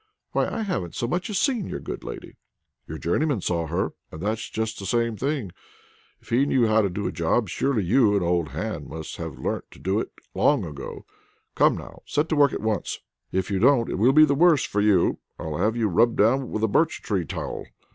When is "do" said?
6.89-7.03, 9.79-9.99